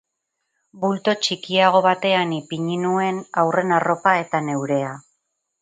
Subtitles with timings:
[0.85, 4.99] Bulto txikiago batean ipini nuen haurren arropa eta neurea.